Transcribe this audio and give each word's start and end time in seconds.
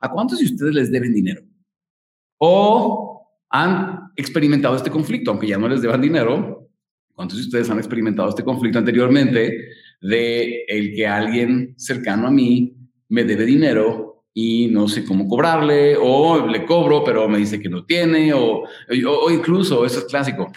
¿A 0.00 0.10
cuántos 0.10 0.38
de 0.38 0.46
ustedes 0.46 0.74
les 0.74 0.90
deben 0.90 1.12
dinero? 1.12 1.42
¿O 2.38 3.28
han 3.50 4.12
experimentado 4.16 4.76
este 4.76 4.90
conflicto, 4.90 5.30
aunque 5.30 5.46
ya 5.46 5.58
no 5.58 5.68
les 5.68 5.82
deban 5.82 6.00
dinero? 6.00 6.68
¿Cuántos 7.12 7.38
de 7.38 7.44
ustedes 7.44 7.68
han 7.68 7.78
experimentado 7.78 8.30
este 8.30 8.44
conflicto 8.44 8.78
anteriormente 8.78 9.68
de 10.00 10.64
el 10.66 10.94
que 10.94 11.06
alguien 11.06 11.74
cercano 11.76 12.28
a 12.28 12.30
mí 12.30 12.74
me 13.08 13.24
debe 13.24 13.44
dinero 13.44 14.24
y 14.32 14.68
no 14.68 14.88
sé 14.88 15.04
cómo 15.04 15.28
cobrarle, 15.28 15.96
o 16.00 16.46
le 16.46 16.64
cobro, 16.64 17.04
pero 17.04 17.28
me 17.28 17.38
dice 17.38 17.60
que 17.60 17.68
no 17.68 17.84
tiene, 17.84 18.32
o, 18.32 18.62
o, 18.62 19.30
incluso, 19.30 19.84
eso 19.84 19.98
es 19.98 20.04
clásico, 20.06 20.50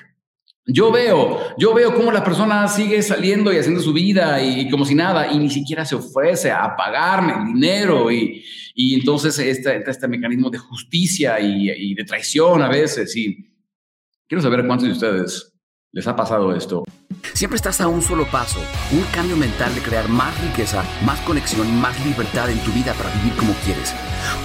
yo 0.66 0.92
veo, 0.92 1.40
yo 1.58 1.74
veo 1.74 1.94
cómo 1.94 2.12
la 2.12 2.24
persona 2.24 2.68
sigue 2.68 3.02
saliendo 3.02 3.52
y 3.52 3.58
haciendo 3.58 3.82
su 3.82 3.92
vida 3.92 4.42
y, 4.42 4.70
como 4.70 4.86
si 4.86 4.96
nada, 4.96 5.32
y 5.32 5.38
ni 5.38 5.50
siquiera 5.50 5.84
se 5.84 5.96
ofrece 5.96 6.52
a 6.52 6.76
pagarme 6.76 7.34
el 7.34 7.54
dinero. 7.54 8.10
Y, 8.10 8.44
y 8.74 8.96
entonces 8.96 9.38
este, 9.40 9.84
este 9.90 10.08
mecanismo 10.08 10.50
de 10.50 10.58
justicia 10.58 11.40
y, 11.40 11.94
de 11.94 12.04
traición 12.06 12.62
a 12.62 12.70
veces. 12.70 13.16
Y 13.16 13.54
quiero 14.28 14.42
saber 14.42 14.66
cuántos 14.66 14.88
de 14.88 14.94
ustedes 14.94 15.54
les 15.92 16.08
ha 16.08 16.16
pasado 16.16 16.56
esto. 16.56 16.84
Siempre 17.34 17.58
estás 17.58 17.82
a 17.82 17.88
un 17.88 18.02
solo 18.02 18.26
paso, 18.32 18.60
un 18.92 19.04
cambio 19.14 19.36
mental 19.36 19.74
de 19.76 19.82
crear 19.82 20.08
más 20.08 20.40
riqueza, 20.42 20.84
más 21.06 21.20
conexión 21.22 21.68
y 21.68 21.72
más 21.72 22.04
libertad 22.06 22.50
en 22.50 22.60
tu 22.60 22.72
vida 22.72 22.94
para 22.94 23.14
vivir 23.16 23.34
como 23.38 23.54
quieres. 23.66 23.94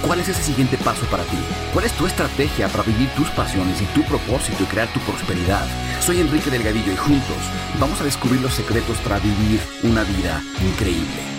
¿Cuál 0.05 0.19
es 0.19 0.29
ese 0.29 0.43
siguiente 0.43 0.77
paso 0.77 1.05
para 1.07 1.23
ti? 1.23 1.37
¿Cuál 1.73 1.85
es 1.85 1.93
tu 1.93 2.05
estrategia 2.05 2.67
para 2.67 2.83
vivir 2.83 3.09
tus 3.15 3.29
pasiones 3.31 3.81
y 3.81 3.85
tu 3.93 4.01
propósito 4.03 4.63
y 4.63 4.65
crear 4.65 4.87
tu 4.93 4.99
prosperidad? 5.01 5.65
Soy 6.01 6.19
Enrique 6.19 6.49
Delgadillo 6.49 6.93
y 6.93 6.95
juntos 6.95 7.37
vamos 7.79 7.99
a 8.01 8.05
descubrir 8.05 8.41
los 8.41 8.53
secretos 8.53 8.97
para 8.99 9.19
vivir 9.19 9.59
una 9.83 10.03
vida 10.03 10.41
increíble. 10.65 11.29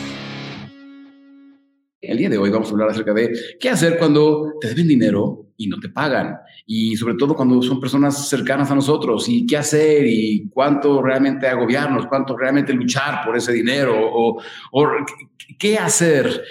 El 2.01 2.19
día 2.19 2.31
de 2.31 2.39
hoy 2.39 2.51
vamos 2.51 2.69
a 2.69 2.73
hablar 2.73 2.91
acerca 2.91 3.13
de 3.13 3.31
qué 3.61 3.71
hacer 3.71 3.99
cuando 3.99 4.55
te 4.61 4.69
deben 4.69 4.89
dinero 4.89 5.51
y 5.57 5.69
no 5.69 5.79
te 5.79 5.91
pagan. 5.91 6.39
Y 6.65 6.97
sobre 6.97 7.15
todo 7.15 7.37
cuando 7.37 7.61
son 7.63 7.79
personas 7.79 8.29
cercanas 8.29 8.71
a 8.71 8.74
nosotros 8.74 9.29
y 9.29 9.46
qué 9.46 9.59
hacer 9.59 10.07
y 10.07 10.49
cuánto 10.49 11.02
realmente 11.02 11.46
agobiarnos, 11.46 12.07
cuánto 12.07 12.37
realmente 12.37 12.73
luchar 12.73 13.24
por 13.24 13.37
ese 13.37 13.52
dinero 13.52 13.95
o, 13.95 14.43
qué 15.59 15.77
hacer, 15.77 16.43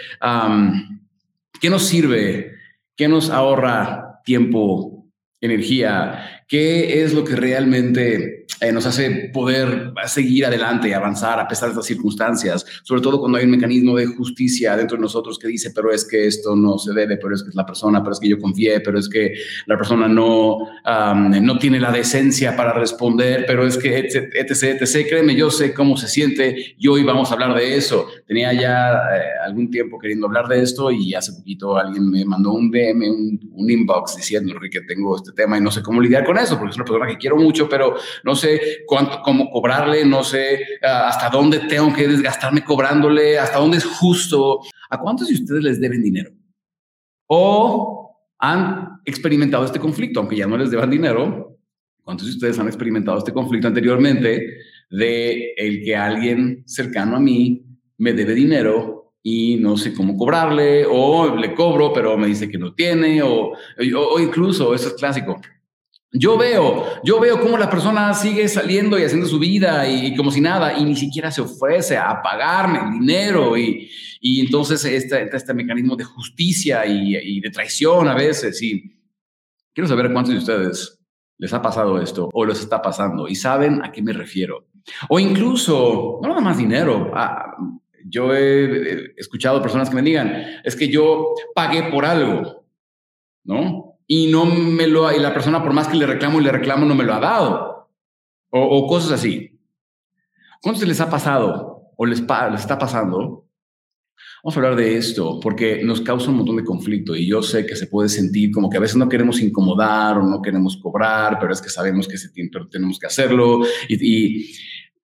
qué 1.60 1.70
nos 1.70 1.88
sirve, 1.88 2.54
qué 2.96 3.08
nos 3.08 3.30
ahorra 3.30 4.22
tiempo, 4.24 5.08
energía, 5.42 6.39
qué 6.50 7.04
es 7.04 7.14
lo 7.14 7.24
que 7.24 7.36
realmente 7.36 8.48
eh, 8.60 8.72
nos 8.74 8.86
hace 8.88 9.30
poder 9.32 9.94
seguir 10.08 10.46
adelante 10.46 10.94
avanzar 10.94 11.40
a 11.40 11.48
pesar 11.48 11.70
de 11.70 11.74
estas 11.74 11.86
circunstancias, 11.86 12.66
sobre 12.84 13.02
todo 13.02 13.20
cuando 13.20 13.38
hay 13.38 13.46
un 13.46 13.52
mecanismo 13.52 13.96
de 13.96 14.08
justicia 14.08 14.76
dentro 14.76 14.98
de 14.98 15.04
nosotros 15.04 15.38
que 15.38 15.48
dice, 15.48 15.72
pero 15.74 15.94
es 15.94 16.04
que 16.04 16.26
esto 16.26 16.56
no 16.56 16.78
se 16.80 16.92
debe, 16.94 17.18
pero 17.18 17.36
es 17.36 17.44
que 17.44 17.50
es 17.50 17.56
la 17.56 17.66
persona, 17.66 18.02
pero 18.02 18.14
es 18.14 18.20
que 18.20 18.28
yo 18.28 18.40
confié, 18.40 18.82
pero 18.82 19.00
es 19.00 19.08
que 19.08 19.34
la 19.68 19.78
persona 19.78 20.08
no, 20.08 20.58
no 21.42 21.60
tiene 21.60 21.80
la 21.80 21.92
decencia 21.92 22.58
para 22.58 22.74
responder, 22.74 23.46
pero 23.48 23.66
es 23.66 23.78
que, 23.78 24.00
etc, 24.00 24.34
etc, 24.34 25.08
créeme, 25.08 25.36
yo 25.36 25.52
sé 25.52 25.74
cómo 25.74 25.96
se 25.98 26.08
siente 26.08 26.76
y 26.78 26.88
hoy 26.88 27.04
vamos 27.04 27.30
a 27.30 27.36
hablar 27.36 27.56
de 27.56 27.78
eso. 27.78 28.08
Tenía 28.28 28.52
ya 28.54 28.92
eh, 28.92 29.22
algún 29.46 29.70
tiempo 29.70 30.00
queriendo 30.00 30.26
hablar 30.26 30.48
de 30.48 30.64
esto 30.64 30.92
y 30.92 31.14
hace 31.14 31.34
poquito 31.34 31.78
alguien 31.78 32.10
me 32.10 32.26
mandó 32.26 32.54
un 32.54 32.72
DM, 32.72 33.04
un, 33.04 33.52
un 33.54 33.70
inbox 33.70 34.18
diciendo 34.18 34.56
que 34.70 34.82
tengo 34.82 35.16
este 35.16 35.32
tema 35.32 35.58
y 35.58 35.62
no 35.62 35.72
sé 35.72 35.82
cómo 35.84 36.02
lidiar 36.02 36.26
con 36.26 36.39
eso, 36.42 36.58
porque 36.58 36.72
es 36.72 36.76
una 36.76 36.86
persona 36.86 37.08
que 37.08 37.18
quiero 37.18 37.38
mucho, 37.38 37.68
pero 37.68 37.96
no 38.24 38.36
sé 38.36 38.84
cuánto, 38.86 39.22
cómo 39.22 39.50
cobrarle, 39.50 40.06
no 40.06 40.24
sé 40.24 40.66
ah, 40.84 41.08
hasta 41.10 41.30
dónde 41.30 41.60
tengo 41.60 41.94
que 41.94 42.08
desgastarme 42.08 42.64
cobrándole, 42.64 43.38
hasta 43.38 43.60
dónde 43.60 43.78
es 43.78 43.86
justo. 43.86 44.60
¿A 44.90 45.00
cuántos 45.00 45.28
de 45.28 45.36
ustedes 45.36 45.64
les 45.64 45.82
deben 45.82 46.02
dinero? 46.02 46.32
¿O 47.28 48.18
han 48.40 49.02
experimentado 49.06 49.66
este 49.66 49.80
conflicto, 49.80 50.20
aunque 50.20 50.38
ya 50.38 50.48
no 50.48 50.58
les 50.58 50.72
deban 50.72 50.90
dinero? 50.90 51.58
¿Cuántos 52.02 52.28
de 52.28 52.34
ustedes 52.34 52.58
han 52.58 52.68
experimentado 52.68 53.18
este 53.18 53.34
conflicto 53.34 53.68
anteriormente 53.68 54.58
de 54.90 55.54
el 55.56 55.84
que 55.84 55.96
alguien 55.96 56.64
cercano 56.66 57.18
a 57.18 57.20
mí 57.20 57.64
me 57.98 58.14
debe 58.14 58.34
dinero 58.34 59.14
y 59.22 59.58
no 59.58 59.78
sé 59.78 59.94
cómo 59.94 60.18
cobrarle, 60.18 60.86
o 60.90 61.36
le 61.36 61.54
cobro, 61.54 61.92
pero 61.94 62.18
me 62.18 62.28
dice 62.28 62.50
que 62.50 62.58
no 62.58 62.74
tiene, 62.74 63.22
o, 63.22 63.52
o 63.52 64.20
incluso, 64.20 64.74
eso 64.74 64.88
es 64.88 64.94
clásico, 64.94 65.40
yo 66.12 66.38
veo, 66.38 66.86
yo 67.04 67.20
veo 67.20 67.40
cómo 67.40 67.58
la 67.58 67.70
persona 67.70 68.14
sigue 68.16 68.48
saliendo 68.48 68.98
y 68.98 69.04
haciendo 69.04 69.28
su 69.28 69.38
vida 69.38 69.88
y, 69.88 70.16
como 70.16 70.32
si 70.32 70.42
nada, 70.42 70.78
y 70.78 70.84
ni 70.84 70.96
siquiera 70.96 71.30
se 71.30 71.42
ofrece 71.42 71.98
a 71.98 72.22
pagarme 72.22 72.80
el 72.80 73.00
dinero. 73.00 73.56
Y, 73.56 73.90
y 74.20 74.42
entonces 74.42 74.84
este, 74.86 75.30
este 75.36 75.54
mecanismo 75.54 75.96
de 75.96 76.04
justicia 76.04 76.86
y, 76.86 77.40
de 77.40 77.50
traición 77.52 78.08
a 78.08 78.16
veces. 78.16 78.62
Y 78.62 78.92
quiero 79.74 79.88
saber 79.88 80.12
cuántos 80.12 80.34
de 80.34 80.40
ustedes 80.40 81.00
les 81.38 81.54
ha 81.54 81.62
pasado 81.62 82.02
esto 82.02 82.30
o 82.34 82.46
les 82.46 82.60
está 82.60 82.82
pasando 82.82 83.28
y 83.28 83.36
saben 83.36 83.84
a 83.84 83.92
qué 83.92 84.02
me 84.02 84.14
refiero. 84.14 84.68
O 85.10 85.20
incluso, 85.20 86.20
no 86.24 86.30
nada 86.30 86.42
más 86.42 86.58
dinero. 86.58 87.12
Ah, 87.14 87.56
yo 88.06 88.34
he 88.34 89.14
escuchado 89.16 89.62
personas 89.62 89.90
que 89.90 89.96
me 89.96 90.02
digan, 90.02 90.34
es 90.64 90.76
que 90.76 90.88
yo 90.88 91.36
pagué 91.54 91.84
por 91.84 92.04
algo, 92.04 92.66
¿no? 93.44 93.89
Y 94.12 94.26
no 94.26 94.44
me 94.44 94.88
lo 94.88 95.16
y 95.16 95.20
la 95.20 95.32
persona 95.32 95.62
por 95.62 95.72
más 95.72 95.88
que 95.88 95.96
le 95.96 96.08
reclamo 96.08 96.42
y 96.42 96.44
le 96.44 96.52
reclamo 96.52 96.84
no 96.84 96.96
me 96.96 97.04
lo 97.04 97.14
ha 97.14 97.20
dado 97.20 97.90
o, 98.50 98.88
cosas 98.88 99.12
así. 99.12 99.60
¿Cuántos 100.64 100.88
les 100.88 101.00
ha 101.00 101.12
pasado 101.12 101.92
o 101.96 102.06
les, 102.08 102.20
les 102.20 102.60
está 102.60 102.80
pasando? 102.80 103.46
Vamos 104.44 104.58
a 104.58 104.60
hablar 104.60 104.76
de 104.76 104.98
esto 104.98 105.40
porque 105.40 105.84
nos 105.84 106.02
causa 106.02 106.32
un 106.32 106.38
montón 106.38 106.58
de 106.58 106.64
conflicto 106.64 107.16
y 107.16 107.28
yo 107.28 107.44
sé 107.44 107.68
que 107.68 107.76
se 107.76 107.86
puede 107.86 108.10
sentir 108.10 108.52
como 108.52 108.68
que 108.68 108.78
a 108.78 108.80
veces 108.80 108.98
no 108.98 109.08
queremos 109.08 109.40
incomodar 109.42 110.18
o 110.18 110.24
no 110.24 110.42
queremos 110.42 110.78
cobrar, 110.78 111.38
pero 111.40 111.54
es 111.54 111.62
que 111.62 111.70
sabemos 111.70 112.08
que 112.08 112.18
se 112.18 112.30
tiene, 112.30 112.50
tenemos 112.72 112.98
que 112.98 113.06
hacerlo. 113.06 113.62
Y, 113.88 113.96
y 114.04 114.56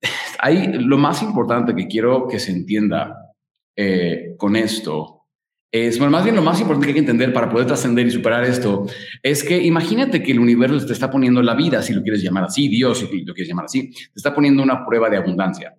hay 0.40 0.74
lo 0.74 0.98
más 0.98 1.22
importante 1.22 1.76
que 1.76 1.86
quiero 1.86 2.28
que 2.28 2.40
se 2.40 2.52
entienda 2.52 3.36
eh, 3.76 4.34
con 4.38 4.56
esto 4.56 5.15
es, 5.76 5.98
bueno, 5.98 6.12
más 6.12 6.24
bien 6.24 6.36
lo 6.36 6.42
más 6.42 6.62
importante 6.62 6.86
que 6.86 6.92
hay 6.92 6.94
que 6.94 7.00
entender 7.02 7.34
para 7.34 7.50
poder 7.50 7.68
trascender 7.68 8.08
y 8.08 8.12
superar 8.12 8.46
esto 8.46 8.86
es 9.22 9.44
que 9.44 9.62
imagínate 9.62 10.24
que 10.24 10.32
el 10.32 10.40
universo 10.40 10.86
te 10.86 10.94
está 10.94 11.12
poniendo 11.12 11.42
la 11.42 11.54
vida, 11.54 11.82
si 11.82 11.94
lo 11.94 12.02
quieres 12.02 12.24
llamar 12.24 12.46
así, 12.46 12.70
Dios, 12.70 13.00
si 13.00 13.24
lo 13.24 13.34
quieres 13.34 13.50
llamar 13.50 13.66
así, 13.66 13.92
te 13.92 14.12
está 14.16 14.34
poniendo 14.34 14.64
una 14.64 14.86
prueba 14.86 15.10
de 15.10 15.18
abundancia. 15.18 15.76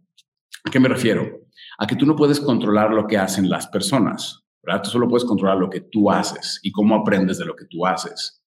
¿A 0.65 0.71
qué 0.71 0.79
me 0.79 0.89
refiero? 0.89 1.47
A 1.79 1.87
que 1.87 1.97
tú 1.97 2.05
no 2.05 2.15
puedes 2.15 2.41
controlar 2.41 2.91
lo 2.91 3.07
que 3.07 3.17
hacen 3.17 3.49
las 3.49 3.69
personas, 3.69 4.45
¿verdad? 4.63 4.83
Tú 4.83 4.91
solo 4.91 5.09
puedes 5.09 5.25
controlar 5.25 5.57
lo 5.57 5.71
que 5.71 5.81
tú 5.81 6.11
haces 6.11 6.61
y 6.63 6.73
cómo 6.73 6.95
aprendes 6.97 7.39
de 7.39 7.47
lo 7.47 7.57
que 7.57 7.65
tú 7.65 7.87
haces. 7.87 8.43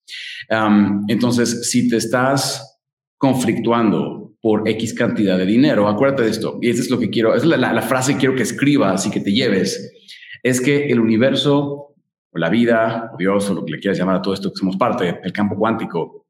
entonces, 1.07 1.71
si 1.71 1.89
te 1.89 1.97
estás 1.97 2.79
conflictuando 3.17 4.35
por 4.41 4.67
X 4.69 4.93
cantidad 4.93 5.37
de 5.37 5.45
dinero, 5.45 5.87
acuérdate 5.87 6.23
de 6.23 6.29
esto, 6.29 6.59
y 6.61 6.69
eso 6.69 6.81
es 6.81 6.89
lo 6.89 6.99
que 6.99 7.09
quiero, 7.09 7.35
es 7.35 7.43
la, 7.43 7.57
la 7.57 7.81
frase 7.81 8.13
que 8.13 8.19
quiero 8.19 8.35
que 8.35 8.43
escribas 8.43 9.05
y 9.07 9.11
que 9.11 9.19
te 9.19 9.31
lleves 9.31 9.95
es 10.43 10.61
que 10.61 10.87
el 10.87 10.99
universo, 10.99 11.95
o 12.31 12.37
la 12.37 12.49
vida, 12.49 13.11
o 13.13 13.17
Dios, 13.17 13.49
o 13.49 13.53
lo 13.53 13.65
que 13.65 13.73
le 13.73 13.79
quieras 13.79 13.97
llamar 13.97 14.17
a 14.17 14.21
todo 14.21 14.33
esto 14.33 14.51
que 14.51 14.57
somos 14.57 14.77
parte, 14.77 15.19
el 15.23 15.33
campo 15.33 15.55
cuántico, 15.55 16.27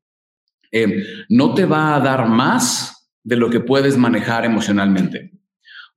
eh, 0.71 1.03
no 1.29 1.53
te 1.53 1.65
va 1.65 1.95
a 1.95 1.99
dar 1.99 2.27
más 2.27 3.09
de 3.23 3.35
lo 3.35 3.49
que 3.49 3.59
puedes 3.59 3.97
manejar 3.97 4.45
emocionalmente. 4.45 5.31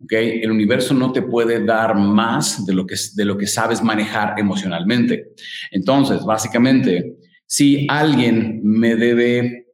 ¿okay? 0.02 0.40
El 0.42 0.50
universo 0.50 0.94
no 0.94 1.12
te 1.12 1.22
puede 1.22 1.64
dar 1.64 1.96
más 1.96 2.64
de 2.66 2.74
lo, 2.74 2.86
que, 2.86 2.96
de 3.14 3.24
lo 3.24 3.36
que 3.36 3.46
sabes 3.46 3.82
manejar 3.82 4.38
emocionalmente. 4.38 5.32
Entonces, 5.70 6.24
básicamente, 6.24 7.16
si 7.46 7.86
alguien 7.88 8.60
me 8.64 8.96
debe 8.96 9.66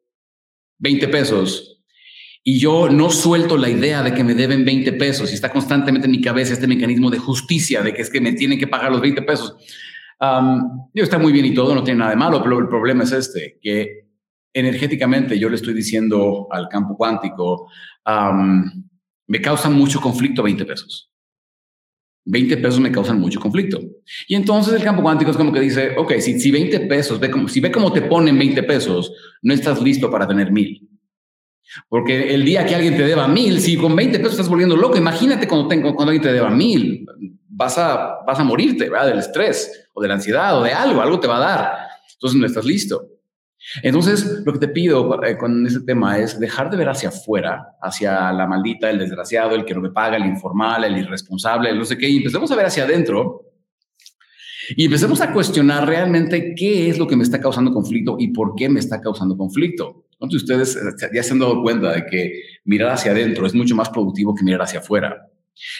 20 0.78 1.08
pesos 1.08 1.77
y 2.42 2.58
yo 2.58 2.88
no 2.88 3.10
suelto 3.10 3.56
la 3.56 3.68
idea 3.68 4.02
de 4.02 4.14
que 4.14 4.24
me 4.24 4.34
deben 4.34 4.64
20 4.64 4.92
pesos 4.94 5.30
y 5.30 5.34
está 5.34 5.50
constantemente 5.50 6.06
en 6.06 6.12
mi 6.12 6.20
cabeza 6.20 6.52
este 6.52 6.66
mecanismo 6.66 7.10
de 7.10 7.18
justicia, 7.18 7.82
de 7.82 7.92
que 7.92 8.02
es 8.02 8.10
que 8.10 8.20
me 8.20 8.32
tienen 8.32 8.58
que 8.58 8.66
pagar 8.66 8.90
los 8.90 9.00
20 9.00 9.22
pesos. 9.22 9.54
yo 10.20 11.04
está 11.04 11.18
muy 11.18 11.32
bien 11.32 11.46
y 11.46 11.54
todo, 11.54 11.74
no 11.74 11.84
tiene 11.84 11.98
nada 11.98 12.10
de 12.10 12.16
malo, 12.16 12.42
pero 12.42 12.58
el 12.58 12.68
problema 12.68 13.04
es 13.04 13.12
este, 13.12 13.58
que 13.60 14.08
energéticamente 14.52 15.38
yo 15.38 15.48
le 15.48 15.56
estoy 15.56 15.74
diciendo 15.74 16.48
al 16.50 16.68
campo 16.68 16.96
cuántico, 16.96 17.70
me 19.26 19.40
causa 19.40 19.68
mucho 19.68 20.00
conflicto 20.00 20.42
20 20.42 20.64
pesos. 20.64 21.10
20 22.24 22.58
pesos 22.58 22.80
me 22.80 22.92
causan 22.92 23.18
mucho 23.20 23.40
conflicto. 23.40 23.80
Y 24.26 24.34
entonces 24.34 24.74
el 24.74 24.82
campo 24.82 25.02
cuántico 25.02 25.30
es 25.30 25.36
como 25.36 25.52
que 25.52 25.60
dice, 25.60 25.94
ok, 25.96 26.14
si, 26.18 26.38
si 26.38 26.50
20 26.50 26.80
pesos, 26.80 27.18
ve 27.18 27.30
como, 27.30 27.48
si 27.48 27.60
ve 27.60 27.72
cómo 27.72 27.90
te 27.90 28.02
ponen 28.02 28.38
20 28.38 28.62
pesos, 28.64 29.12
no 29.40 29.54
estás 29.54 29.80
listo 29.80 30.10
para 30.10 30.26
tener 30.26 30.52
mil. 30.52 30.86
Porque 31.88 32.34
el 32.34 32.44
día 32.44 32.64
que 32.66 32.74
alguien 32.74 32.96
te 32.96 33.04
deba 33.04 33.28
mil, 33.28 33.60
si 33.60 33.76
con 33.76 33.94
20 33.94 34.18
pesos 34.18 34.32
estás 34.32 34.48
volviendo 34.48 34.76
loco, 34.76 34.96
imagínate 34.96 35.46
cuando, 35.46 35.68
tengo, 35.68 35.94
cuando 35.94 36.10
alguien 36.10 36.22
te 36.22 36.32
deba 36.32 36.50
mil, 36.50 37.06
vas 37.48 37.78
a, 37.78 38.18
vas 38.26 38.38
a 38.38 38.44
morirte 38.44 38.88
¿verdad? 38.88 39.08
del 39.08 39.18
estrés 39.18 39.88
o 39.92 40.00
de 40.00 40.08
la 40.08 40.14
ansiedad 40.14 40.58
o 40.58 40.62
de 40.62 40.72
algo, 40.72 41.00
algo 41.00 41.20
te 41.20 41.26
va 41.26 41.36
a 41.36 41.40
dar. 41.40 41.72
Entonces 42.14 42.40
no 42.40 42.46
estás 42.46 42.64
listo. 42.64 43.18
Entonces, 43.82 44.42
lo 44.46 44.52
que 44.52 44.60
te 44.60 44.68
pido 44.68 45.22
eh, 45.24 45.36
con 45.36 45.66
este 45.66 45.80
tema 45.80 46.18
es 46.18 46.38
dejar 46.38 46.70
de 46.70 46.76
ver 46.76 46.88
hacia 46.88 47.10
afuera, 47.10 47.76
hacia 47.82 48.32
la 48.32 48.46
maldita, 48.46 48.88
el 48.88 48.98
desgraciado, 48.98 49.54
el 49.54 49.64
que 49.64 49.74
no 49.74 49.80
me 49.80 49.90
paga, 49.90 50.16
el 50.16 50.26
informal, 50.26 50.84
el 50.84 50.96
irresponsable, 50.96 51.70
el 51.70 51.78
no 51.78 51.84
sé 51.84 51.98
qué, 51.98 52.08
y 52.08 52.18
empecemos 52.18 52.50
a 52.50 52.56
ver 52.56 52.66
hacia 52.66 52.84
adentro 52.84 53.42
Y 54.76 54.84
empecemos 54.84 55.20
a 55.20 55.32
cuestionar 55.32 55.86
realmente 55.86 56.54
qué 56.54 56.88
es 56.88 56.98
lo 56.98 57.06
que 57.06 57.16
me 57.16 57.24
está 57.24 57.40
causando 57.40 57.72
conflicto 57.72 58.16
y 58.18 58.28
por 58.28 58.54
qué 58.54 58.68
me 58.68 58.80
está 58.80 59.00
causando 59.00 59.36
conflicto. 59.36 60.04
¿Cuántos 60.18 60.44
de 60.44 60.54
ustedes 60.54 60.78
ya 61.14 61.22
se 61.22 61.32
han 61.32 61.38
dado 61.38 61.62
cuenta 61.62 61.92
de 61.92 62.04
que 62.04 62.42
mirar 62.64 62.90
hacia 62.90 63.12
adentro 63.12 63.46
es 63.46 63.54
mucho 63.54 63.76
más 63.76 63.88
productivo 63.88 64.34
que 64.34 64.44
mirar 64.44 64.62
hacia 64.62 64.80
afuera? 64.80 65.28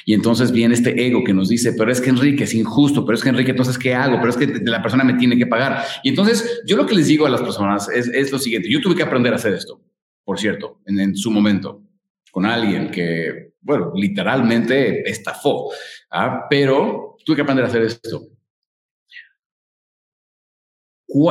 Y 0.05 0.15
entonces 0.15 0.51
viene 0.53 0.75
este 0.75 1.07
ego 1.07 1.23
que 1.25 1.35
nos 1.35 1.49
dice, 1.49 1.73
pero 1.73 1.91
es 1.91 2.01
que 2.01 2.11
Enrique 2.11 2.45
es 2.45 2.55
injusto, 2.55 3.05
pero 3.05 3.17
es 3.17 3.23
que 3.23 3.29
Enrique, 3.29 3.51
entonces, 3.51 3.79
¿qué 3.79 3.95
hago? 3.95 4.17
Pero 4.19 4.31
es 4.31 4.37
que 4.37 4.47
la 4.65 4.83
persona 4.83 5.05
me 5.05 5.15
tiene 5.15 5.37
que 5.37 5.47
pagar. 5.47 5.85
Y 6.03 6.11
entonces, 6.11 6.63
yo 6.67 6.77
lo 6.77 6.87
que 6.87 6.95
les 6.95 7.07
digo 7.07 7.27
a 7.27 7.31
las 7.31 7.41
personas 7.41 7.89
es, 7.89 8.33
lo 8.33 8.39
siguiente, 8.39 8.71
yo 8.71 8.81
tuve 8.81 8.97
que 8.97 9.03
aprender 9.03 9.33
a 9.33 9.37
hacer 9.37 9.55
esto, 9.55 9.81
por 10.25 10.39
cierto, 10.39 10.81
en, 10.87 11.17
su 11.17 11.31
momento, 11.31 11.83
con 12.31 12.45
alguien 12.47 12.91
que, 12.91 13.55
bueno, 13.61 13.93
literalmente 13.95 15.09
estafó, 15.09 15.71
¿ah? 16.11 16.47
pero 16.51 17.17
tuve 17.25 17.37
que 17.37 17.43
aprender 17.43 17.65
a 17.65 17.69
hacer 17.69 17.83
esto. 17.83 18.29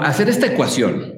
Hacer 0.02 0.30
esta 0.30 0.48
ecuación. 0.48 1.14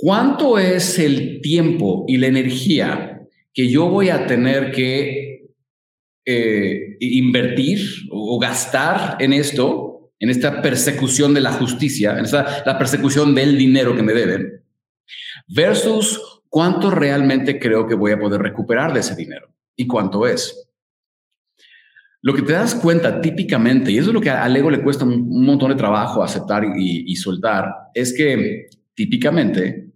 ¿Cuánto 0.00 0.60
es 0.60 0.96
el 1.00 1.40
tiempo 1.40 2.04
y 2.06 2.18
la 2.18 2.28
energía 2.28 3.26
que 3.52 3.68
yo 3.68 3.88
voy 3.88 4.10
a 4.10 4.28
tener 4.28 4.70
que 4.70 5.48
eh, 6.24 6.96
invertir 7.00 7.80
o 8.12 8.38
gastar 8.38 9.16
en 9.18 9.32
esto, 9.32 10.12
en 10.20 10.30
esta 10.30 10.62
persecución 10.62 11.34
de 11.34 11.40
la 11.40 11.52
justicia, 11.52 12.16
en 12.16 12.26
esta, 12.26 12.62
la 12.64 12.78
persecución 12.78 13.34
del 13.34 13.58
dinero 13.58 13.96
que 13.96 14.04
me 14.04 14.12
deben, 14.12 14.62
versus 15.48 16.42
cuánto 16.48 16.92
realmente 16.92 17.58
creo 17.58 17.88
que 17.88 17.96
voy 17.96 18.12
a 18.12 18.20
poder 18.20 18.40
recuperar 18.40 18.94
de 18.94 19.00
ese 19.00 19.16
dinero 19.16 19.52
y 19.74 19.88
cuánto 19.88 20.28
es. 20.28 20.68
Lo 22.22 22.34
que 22.34 22.42
te 22.42 22.52
das 22.52 22.76
cuenta 22.76 23.20
típicamente, 23.20 23.90
y 23.90 23.98
eso 23.98 24.10
es 24.10 24.14
lo 24.14 24.20
que 24.20 24.30
al 24.30 24.56
ego 24.56 24.70
le 24.70 24.80
cuesta 24.80 25.04
un, 25.04 25.44
montón 25.44 25.70
de 25.70 25.76
trabajo 25.76 26.22
aceptar 26.22 26.62
y 26.76 27.16
soltar, 27.16 27.66
es 27.94 28.14
que 28.16 28.68
típicamente 28.94 29.87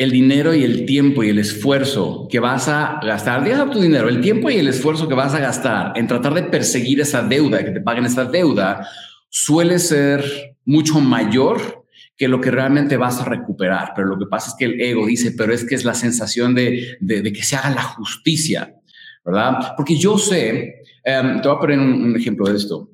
el 0.00 0.12
dinero 0.12 0.54
y 0.54 0.64
el 0.64 0.86
tiempo 0.86 1.22
y 1.22 1.28
el 1.28 1.38
esfuerzo 1.38 2.26
que 2.30 2.40
vas 2.40 2.68
a 2.68 3.00
gastar, 3.02 3.44
deja 3.44 3.70
tu 3.70 3.78
dinero, 3.78 4.08
el 4.08 4.22
tiempo 4.22 4.48
y 4.48 4.56
el 4.56 4.68
esfuerzo 4.68 5.06
que 5.06 5.14
vas 5.14 5.34
a 5.34 5.40
gastar 5.40 5.92
en 5.94 6.06
tratar 6.06 6.32
de 6.32 6.44
perseguir 6.44 7.02
esa 7.02 7.20
deuda, 7.22 7.62
que 7.62 7.70
te 7.70 7.82
paguen 7.82 8.06
esa 8.06 8.24
deuda, 8.24 8.88
suele 9.28 9.78
ser 9.78 10.24
mucho 10.64 11.00
mayor 11.00 11.84
que 12.16 12.28
lo 12.28 12.40
que 12.40 12.50
realmente 12.50 12.96
vas 12.96 13.20
a 13.20 13.26
recuperar. 13.26 13.92
Pero 13.94 14.08
lo 14.08 14.18
que 14.18 14.24
pasa 14.24 14.48
es 14.48 14.56
que 14.56 14.64
el 14.64 14.80
ego 14.80 15.06
dice, 15.06 15.32
pero 15.32 15.52
es 15.52 15.66
que 15.66 15.74
es 15.74 15.84
la 15.84 15.92
sensación 15.92 16.54
de, 16.54 16.96
que 17.06 17.42
se 17.42 17.56
haga 17.56 17.68
la 17.68 17.82
justicia, 17.82 18.74
¿verdad? 19.22 19.74
Porque 19.76 19.98
yo 19.98 20.16
sé, 20.16 20.76
em, 21.04 21.42
te 21.42 21.48
voy 21.48 21.56
a 21.58 21.60
poner 21.60 21.78
un 21.78 22.16
ejemplo 22.16 22.46
de 22.46 22.56
esto. 22.56 22.88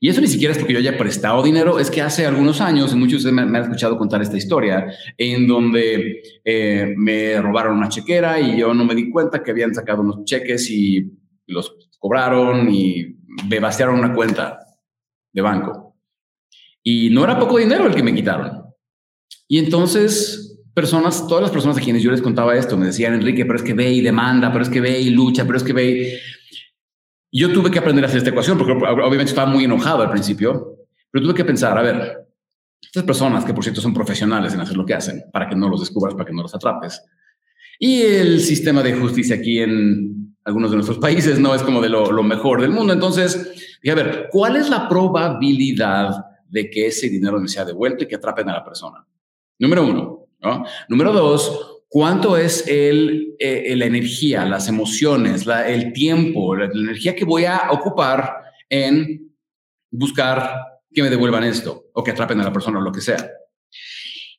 Y 0.00 0.08
eso 0.08 0.20
ni 0.20 0.26
siquiera 0.26 0.52
es 0.52 0.58
porque 0.58 0.74
yo 0.74 0.78
haya 0.78 0.98
prestado 0.98 1.42
dinero, 1.42 1.78
es 1.78 1.90
que 1.90 2.02
hace 2.02 2.26
algunos 2.26 2.60
años, 2.60 2.92
y 2.92 2.96
muchos 2.96 3.22
de 3.22 3.30
ustedes 3.30 3.34
me, 3.34 3.58
han 3.58 3.64
escuchado 3.64 3.96
contar 3.96 4.22
esta 4.22 4.36
historia, 4.36 4.86
en 5.16 5.46
donde 5.46 6.22
eh, 6.44 6.94
me 6.96 7.40
robaron 7.40 7.78
una 7.78 7.88
chequera 7.88 8.40
y 8.40 8.58
yo 8.58 8.74
no 8.74 8.84
me 8.84 8.94
di 8.94 9.10
cuenta 9.10 9.42
que 9.42 9.50
habían 9.50 9.74
sacado 9.74 10.02
unos 10.02 10.24
cheques 10.24 10.70
y 10.70 11.10
los 11.46 11.74
cobraron 11.98 12.68
y 12.72 13.16
me 13.48 13.60
vaciaron 13.60 13.98
una 13.98 14.14
cuenta 14.14 14.58
de 15.32 15.42
banco. 15.42 15.96
Y 16.82 17.10
no 17.10 17.24
era 17.24 17.38
poco 17.38 17.58
dinero 17.58 17.86
el 17.86 17.94
que 17.94 18.02
me 18.02 18.14
quitaron. 18.14 18.64
Y 19.48 19.58
entonces, 19.58 20.62
personas, 20.74 21.26
todas 21.26 21.42
las 21.42 21.50
personas 21.50 21.78
a 21.78 21.80
quienes 21.80 22.02
yo 22.02 22.10
les 22.10 22.22
contaba 22.22 22.56
esto, 22.56 22.76
me 22.76 22.86
decían, 22.86 23.14
Enrique, 23.14 23.44
pero 23.44 23.56
es 23.56 23.64
que 23.64 23.74
ve 23.74 23.92
y 23.92 24.00
demanda, 24.00 24.52
pero 24.52 24.62
es 24.62 24.70
que 24.70 24.80
ve 24.80 25.00
y 25.00 25.10
lucha, 25.10 25.44
pero 25.44 25.56
es 25.56 25.64
que 25.64 25.72
ve 25.72 26.18
yo 27.32 27.52
tuve 27.52 27.70
que 27.70 27.78
aprender 27.78 28.04
a 28.04 28.08
hacer 28.08 28.18
esta 28.18 28.30
ecuación 28.30 28.56
porque 28.58 28.72
obviamente 28.72 29.24
estaba 29.24 29.50
muy 29.50 29.64
enojado 29.64 30.02
al 30.02 30.10
principio, 30.10 30.76
pero 31.10 31.24
tuve 31.24 31.34
que 31.34 31.44
pensar, 31.44 31.76
a 31.76 31.82
ver, 31.82 32.26
estas 32.80 33.04
personas 33.04 33.44
que 33.44 33.52
por 33.52 33.64
cierto 33.64 33.80
son 33.80 33.94
profesionales 33.94 34.54
en 34.54 34.60
hacer 34.60 34.76
lo 34.76 34.86
que 34.86 34.94
hacen, 34.94 35.24
para 35.32 35.48
que 35.48 35.56
no 35.56 35.68
los 35.68 35.80
descubras, 35.80 36.14
para 36.14 36.26
que 36.26 36.32
no 36.32 36.42
los 36.42 36.54
atrapes. 36.54 37.02
Y 37.78 38.02
el 38.02 38.40
sistema 38.40 38.82
de 38.82 38.94
justicia 38.94 39.36
aquí 39.36 39.60
en 39.60 40.36
algunos 40.44 40.70
de 40.70 40.76
nuestros 40.76 40.98
países 41.00 41.38
no 41.38 41.54
es 41.54 41.62
como 41.62 41.80
de 41.80 41.88
lo, 41.88 42.22
mejor 42.22 42.60
del 42.60 42.70
mundo. 42.70 42.92
Entonces, 42.92 43.78
dije, 43.82 43.92
a 43.92 44.02
ver, 44.02 44.28
¿cuál 44.30 44.56
es 44.56 44.70
la 44.70 44.88
probabilidad 44.88 46.24
de 46.48 46.70
que 46.70 46.86
ese 46.86 47.08
dinero 47.08 47.40
me 47.40 47.48
sea 47.48 47.64
devuelto 47.64 48.04
y 48.04 48.06
que 48.08 48.16
atrapen 48.16 48.48
a 48.48 48.54
la 48.54 48.64
persona? 48.64 49.06
Número 49.58 49.86
uno. 49.86 50.26
¿no? 50.40 50.64
Número 50.88 51.12
dos, 51.12 51.75
¿Cuánto 51.88 52.36
es 52.36 52.66
el, 52.66 53.36
eh, 53.38 53.74
la 53.76 53.86
energía, 53.86 54.44
las 54.44 54.68
emociones, 54.68 55.46
el 55.66 55.92
tiempo, 55.92 56.56
la, 56.56 56.66
energía 56.66 57.14
que 57.14 57.24
voy 57.24 57.44
a 57.44 57.68
ocupar 57.70 58.34
en 58.68 59.32
buscar 59.90 60.62
que 60.92 61.02
me 61.02 61.10
devuelvan 61.10 61.44
esto 61.44 61.84
o 61.94 62.02
que 62.02 62.10
atrapen 62.10 62.40
a 62.40 62.44
la 62.44 62.52
persona 62.52 62.78
o 62.78 62.82
lo 62.82 62.90
que 62.90 63.00
sea? 63.00 63.30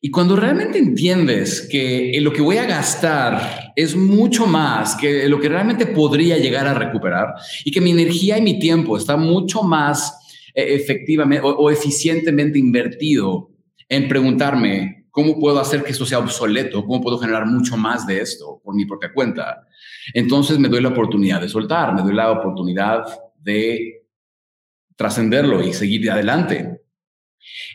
Y 0.02 0.12
cuando 0.12 0.36
realmente 0.36 0.78
entiendes 0.78 1.68
que 1.72 2.20
lo 2.22 2.32
que 2.32 2.42
voy 2.42 2.58
a 2.58 2.66
gastar 2.66 3.72
es 3.76 3.96
mucho 3.96 4.46
más 4.46 4.96
que 4.96 5.28
lo 5.28 5.40
que 5.40 5.50
realmente 5.50 5.88
podría 5.88 6.38
llegar 6.38 6.68
a 6.68 6.74
recuperar 6.74 7.34
y 7.64 7.72
que 7.72 7.82
mi 7.82 7.92
energía 7.92 8.38
y 8.38 8.42
mi 8.42 8.60
tiempo 8.60 8.98
está 8.98 9.18
mucho 9.18 9.64
más 9.64 10.50
eh, 10.54 10.76
efectivamente 10.76 11.42
o 11.44 11.72
eficientemente 11.72 12.60
invertido 12.60 13.50
en 13.90 14.08
preguntarme 14.08 14.97
¿Cómo 15.18 15.40
puedo 15.40 15.60
hacer 15.60 15.84
que 15.84 15.90
esto 15.90 16.06
sea 16.06 16.20
obsoleto? 16.20 16.86
¿Cómo 16.86 17.02
puedo 17.02 17.18
generar 17.18 17.48
mucho 17.48 17.76
más 17.76 18.06
de 18.06 18.22
esto 18.22 18.62
por 18.64 18.76
mi 18.76 18.86
propia 18.86 19.12
cuenta? 19.12 19.66
Entonces 20.14 20.60
me 20.60 20.70
doy 20.70 20.80
la 20.80 20.90
oportunidad 20.90 21.42
de 21.42 21.50
soltar, 21.50 21.96
me 21.96 22.04
doy 22.04 22.14
la 22.14 22.30
oportunidad 22.30 23.04
de 23.36 24.04
trascenderlo 24.96 25.64
y 25.64 25.74
seguir 25.74 26.12
adelante. 26.12 26.82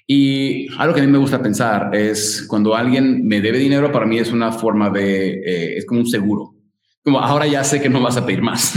Y 0.07 0.69
algo 0.79 0.95
que 0.95 1.01
a 1.01 1.05
mí 1.05 1.11
me 1.11 1.19
gusta 1.19 1.43
pensar 1.43 1.93
es 1.93 2.47
cuando 2.49 2.77
alguien 2.77 3.27
me 3.27 3.41
debe 3.41 3.59
dinero, 3.59 3.91
para 3.91 4.07
mí 4.07 4.21
es 4.21 4.31
una 4.31 4.53
forma 4.53 4.89
de, 4.91 5.31
eh, 5.41 5.77
es 5.79 5.85
como 5.85 5.99
un 5.99 6.07
seguro. 6.07 6.55
Como 7.03 7.19
ahora 7.19 7.49
ya 7.49 7.65
sé 7.65 7.83
que 7.83 7.89
no 7.89 8.01
vas 8.01 8.17
a 8.17 8.25
pedir 8.25 8.41
más, 8.41 8.75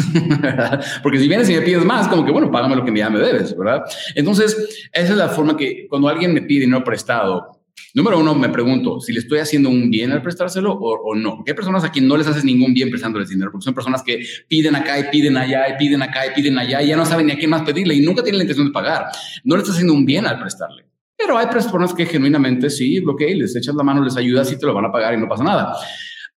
porque 1.03 1.19
si 1.19 1.27
vienes 1.27 1.47
y 1.51 1.53
me 1.53 1.61
pides 1.61 1.85
más, 1.85 2.07
como 2.07 2.25
que 2.25 2.31
bueno, 2.31 2.49
págame 2.49 2.75
lo 2.75 2.83
que 2.83 2.97
ya 2.97 3.11
me 3.11 3.19
debes, 3.19 3.55
¿verdad? 3.55 3.83
Entonces, 4.15 4.87
esa 4.91 5.11
es 5.11 5.17
la 5.17 5.29
forma 5.29 5.55
que 5.55 5.85
cuando 5.87 6.07
alguien 6.07 6.33
me 6.33 6.41
pide 6.41 6.61
dinero 6.61 6.83
prestado, 6.83 7.54
Número 7.95 8.19
uno, 8.19 8.35
me 8.35 8.49
pregunto 8.49 8.99
si 8.99 9.13
le 9.13 9.19
estoy 9.19 9.39
haciendo 9.39 9.69
un 9.69 9.89
bien 9.89 10.11
al 10.11 10.21
prestárselo 10.21 10.73
o, 10.73 11.15
no. 11.15 11.37
Porque 11.37 11.51
hay 11.51 11.55
personas 11.55 11.81
a 11.85 11.91
quien 11.93 12.05
no 12.09 12.17
les 12.17 12.27
haces 12.27 12.43
ningún 12.43 12.73
bien 12.73 12.89
prestándoles 12.89 13.29
dinero, 13.29 13.53
porque 13.53 13.63
son 13.63 13.73
personas 13.73 14.03
que 14.03 14.19
piden 14.49 14.75
acá 14.75 14.99
y 14.99 15.05
piden 15.09 15.37
allá 15.37 15.69
y 15.69 15.77
piden 15.77 16.01
acá 16.01 16.27
y 16.27 16.31
piden 16.31 16.59
allá 16.59 16.81
y 16.81 16.89
ya 16.89 16.97
no 16.97 17.05
saben 17.05 17.27
ni 17.27 17.31
a 17.31 17.37
quién 17.37 17.49
más 17.49 17.61
pedirle 17.61 17.95
y 17.95 18.01
nunca 18.01 18.21
tienen 18.21 18.39
la 18.39 18.43
intención 18.43 18.67
de 18.67 18.73
pagar. 18.73 19.05
No 19.45 19.55
le 19.55 19.61
estás 19.61 19.75
haciendo 19.75 19.93
un 19.93 20.05
bien 20.05 20.25
al 20.25 20.37
prestarle. 20.37 20.85
Pero 21.17 21.37
hay 21.37 21.47
personas 21.47 21.93
que 21.93 22.05
genuinamente 22.05 22.69
sí, 22.69 22.99
ok, 22.99 23.21
les 23.33 23.55
echas 23.55 23.73
la 23.73 23.83
mano, 23.83 24.03
les 24.03 24.17
ayudas 24.17 24.51
y 24.51 24.59
te 24.59 24.65
lo 24.65 24.73
van 24.73 24.85
a 24.85 24.91
pagar 24.91 25.13
y 25.13 25.17
no 25.17 25.29
pasa 25.29 25.45
nada. 25.45 25.77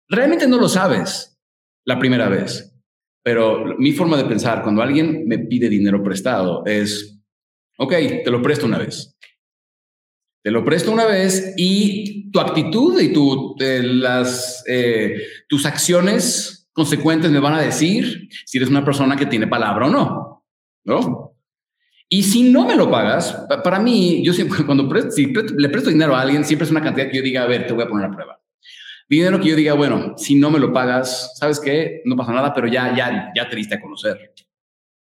Realmente 0.10 0.50
no 0.50 0.57
lo 0.57 0.67
sabes 0.67 1.38
la 1.86 1.98
primera 1.98 2.27
vez. 2.27 2.69
Pero 3.24 3.77
mi 3.77 3.93
forma 3.93 4.17
de 4.17 4.25
pensar 4.25 4.62
cuando 4.62 4.81
alguien 4.81 5.25
me 5.25 5.39
pide 5.39 5.69
dinero 5.69 6.03
prestado 6.03 6.65
es, 6.65 7.17
ok, 7.77 7.93
te 8.25 8.29
lo 8.29 8.41
presto 8.41 8.65
una 8.65 8.77
vez 8.77 9.15
te 10.45 10.51
lo 10.51 10.63
presto 10.63 10.91
una 10.91 11.07
vez 11.07 11.55
y 11.57 12.29
tu 12.29 12.39
actitud 12.39 13.01
y 13.01 13.11
tu, 13.11 13.55
las, 13.57 14.63
eh, 14.67 15.17
tus 15.49 15.65
acciones 15.65 16.69
consecuentes 16.71 17.31
me 17.31 17.39
van 17.39 17.55
a 17.55 17.61
decir 17.61 18.29
si 18.45 18.59
eres 18.59 18.69
una 18.69 18.85
persona 18.85 19.15
que 19.15 19.25
tiene 19.25 19.47
palabra 19.47 19.87
o 19.87 19.89
no. 19.89 20.45
¿No? 20.83 21.35
Y 22.07 22.21
si 22.21 22.51
no 22.51 22.63
me 22.63 22.75
lo 22.75 22.91
pagas, 22.91 23.47
para 23.63 23.79
mí, 23.79 24.23
yo 24.23 24.33
siempre, 24.33 24.63
cuando 24.67 24.87
si 25.09 25.33
le 25.33 25.69
presto 25.69 25.89
dinero 25.89 26.15
a 26.15 26.21
alguien, 26.21 26.45
siempre 26.45 26.65
es 26.65 26.71
una 26.71 26.83
cantidad 26.83 27.09
que 27.09 27.17
yo 27.17 27.23
diga, 27.23 27.41
a 27.41 27.47
ver, 27.47 27.65
te 27.65 27.73
voy 27.73 27.83
a 27.83 27.87
poner 27.87 28.05
a 28.05 28.11
prueba. 28.11 28.39
Dinero 29.09 29.39
que 29.39 29.49
yo 29.49 29.55
diga, 29.55 29.73
bueno, 29.73 30.13
si 30.15 30.35
no 30.35 30.51
me 30.51 30.59
lo 30.59 30.71
pagas, 30.71 31.35
¿sabes 31.39 31.59
qué? 31.59 32.03
No 32.05 32.15
pasa 32.15 32.33
nada, 32.33 32.53
pero 32.53 32.67
ya, 32.67 32.95
ya, 32.95 33.31
ya 33.35 33.49
te 33.49 33.55
diste 33.55 33.73
a 33.73 33.81
conocer. 33.81 34.31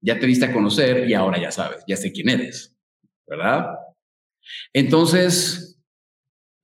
Ya 0.02 0.20
te 0.20 0.28
diste 0.28 0.46
a 0.46 0.54
conocer 0.54 1.10
y 1.10 1.16
ahora 1.16 1.42
ya 1.42 1.50
sabes, 1.50 1.84
ya 1.88 1.98
sé 1.98 2.12
quién 2.12 2.30
eres, 2.30 2.78
¿verdad? 3.26 3.70
Entonces, 4.74 5.76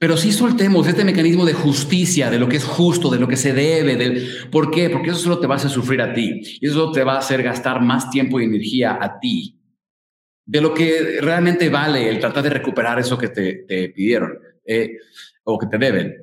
pero 0.02 0.18
sí 0.18 0.32
soltemos 0.32 0.88
este 0.88 1.06
mecanismo 1.06 1.46
de 1.46 1.54
justicia, 1.54 2.32
de 2.32 2.40
lo 2.40 2.50
que 2.50 2.58
es 2.58 2.64
justo, 2.64 3.12
de 3.12 3.20
lo 3.20 3.28
que 3.28 3.38
se 3.38 3.54
debe. 3.54 4.26
¿Por 4.50 4.72
qué? 4.72 4.90
Porque 4.90 5.12
eso 5.12 5.20
solo 5.20 5.40
te 5.40 5.46
va 5.46 5.54
a 5.54 5.58
hacer 5.58 5.70
sufrir 5.70 6.02
a 6.02 6.12
ti. 6.12 6.42
Y 6.60 6.68
eso 6.68 6.92
te 6.92 7.04
va 7.04 7.14
a 7.14 7.20
hacer 7.20 7.44
gastar 7.44 7.84
más 7.84 8.10
tiempo 8.10 8.40
y 8.40 8.46
energía 8.46 8.98
a 9.00 9.20
ti. 9.20 9.60
De 10.44 10.60
lo 10.60 10.74
que 10.74 11.20
realmente 11.22 11.70
vale 11.70 12.10
el 12.10 12.20
tratar 12.20 12.44
de 12.44 12.50
recuperar 12.50 13.00
eso 13.00 13.16
que 13.16 13.28
te, 13.30 13.64
pidieron 13.96 14.40
eh, 14.66 14.98
o 15.44 15.60
que 15.60 15.68
te 15.68 15.78
deben. 15.78 16.16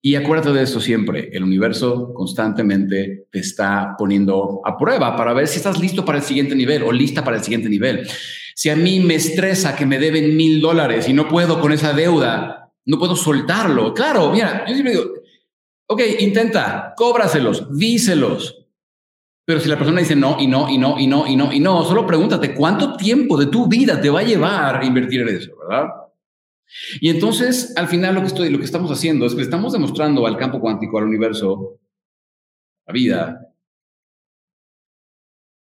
Y 0.00 0.14
acuérdate 0.14 0.54
de 0.54 0.62
eso 0.62 0.80
siempre. 0.80 1.28
El 1.30 1.42
universo 1.42 2.14
constantemente 2.14 3.26
te 3.30 3.40
está 3.40 3.94
poniendo 3.98 4.62
a 4.64 4.78
prueba 4.78 5.14
para 5.16 5.34
ver 5.34 5.48
si 5.48 5.58
estás 5.58 5.78
listo 5.78 6.02
para 6.02 6.16
el 6.16 6.24
siguiente 6.24 6.54
nivel 6.54 6.82
o 6.82 6.92
lista 6.92 7.22
para 7.22 7.36
el 7.36 7.42
siguiente 7.42 7.68
nivel. 7.68 8.08
Si 8.58 8.70
a 8.70 8.74
mí 8.74 8.98
me 8.98 9.14
estresa 9.14 9.76
que 9.76 9.86
me 9.86 10.00
deben 10.00 10.36
mil 10.36 10.60
dólares 10.60 11.08
y 11.08 11.12
no 11.12 11.28
puedo 11.28 11.60
con 11.60 11.70
esa 11.70 11.92
deuda, 11.92 12.72
no 12.86 12.98
puedo 12.98 13.14
soltarlo. 13.14 13.94
Claro, 13.94 14.32
mira, 14.32 14.64
yo 14.66 14.74
siempre 14.74 14.94
digo, 14.94 15.12
ok, 15.86 16.02
intenta, 16.18 16.92
cóbraselos, 16.96 17.68
díselos, 17.78 18.66
Pero 19.44 19.60
si 19.60 19.68
la 19.68 19.78
persona 19.78 20.00
dice 20.00 20.16
no 20.16 20.38
y 20.40 20.48
no 20.48 20.68
y 20.68 20.76
no 20.76 20.98
y 20.98 21.06
no 21.06 21.28
y 21.28 21.36
no 21.36 21.52
y 21.52 21.60
no, 21.60 21.84
solo 21.84 22.04
pregúntate 22.04 22.52
cuánto 22.52 22.96
tiempo 22.96 23.36
de 23.36 23.46
tu 23.46 23.68
vida 23.68 24.00
te 24.00 24.10
va 24.10 24.20
a 24.20 24.24
llevar 24.24 24.82
invertir 24.82 25.20
en 25.20 25.28
eso, 25.28 25.52
¿verdad? 25.56 25.90
Y 27.00 27.10
entonces, 27.10 27.72
al 27.76 27.86
final 27.86 28.16
lo 28.16 28.22
que 28.22 28.26
estoy 28.26 28.50
lo 28.50 28.58
que 28.58 28.64
estamos 28.64 28.90
haciendo 28.90 29.24
es 29.24 29.36
que 29.36 29.42
estamos 29.42 29.72
demostrando 29.72 30.26
al 30.26 30.36
campo 30.36 30.58
cuántico, 30.58 30.98
al 30.98 31.04
universo, 31.04 31.78
la 32.88 32.92
vida, 32.92 33.47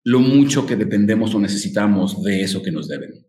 lo 0.04 0.20
mucho 0.20 0.66
que 0.66 0.76
dependemos 0.76 1.34
o 1.36 1.40
necesitamos 1.40 2.24
de 2.24 2.42
eso 2.42 2.62
que 2.62 2.72
nos 2.72 2.88
deben. 2.88 3.26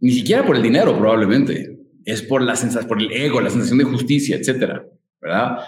Ni 0.00 0.12
siquiera 0.12 0.44
por 0.44 0.56
el 0.56 0.62
dinero, 0.62 0.96
probablemente. 0.96 1.78
Es 2.04 2.22
por 2.22 2.42
la 2.42 2.54
sensación, 2.54 2.88
por 2.88 3.00
el 3.00 3.10
ego, 3.10 3.40
la 3.40 3.50
sensación 3.50 3.78
de 3.78 3.84
justicia, 3.84 4.36
etcétera, 4.36 4.84
¿verdad? 5.20 5.58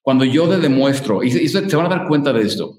Cuando 0.00 0.24
yo 0.24 0.48
te 0.48 0.58
demuestro, 0.58 1.22
y 1.22 1.30
se 1.30 1.76
van 1.76 1.86
a 1.86 1.96
dar 1.96 2.08
cuenta 2.08 2.32
de 2.32 2.42
esto, 2.42 2.78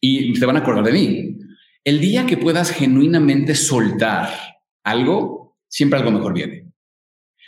y 0.00 0.34
se 0.34 0.46
van 0.46 0.56
a 0.56 0.60
acordar 0.60 0.84
de 0.84 0.92
mí. 0.92 1.38
El 1.84 2.00
día 2.00 2.26
que 2.26 2.36
puedas 2.36 2.72
genuinamente 2.72 3.54
soltar 3.54 4.28
algo, 4.82 5.56
siempre 5.68 5.98
algo 5.98 6.10
mejor 6.10 6.34
viene. 6.34 6.72